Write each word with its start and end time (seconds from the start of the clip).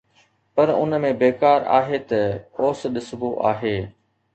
پر 0.55 0.67
اُن 0.79 0.93
۾ 1.07 1.11
بيڪار 1.21 1.59
آهي 1.79 1.99
ته 2.09 2.21
اوس 2.59 2.79
ڏسبو 2.93 3.29
آهي 3.51 3.77